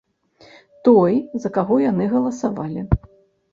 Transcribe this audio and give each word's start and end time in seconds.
Той, 0.87 1.13
за 1.45 1.53
каго 1.59 1.79
яны 1.91 2.09
галасавалі. 2.17 2.81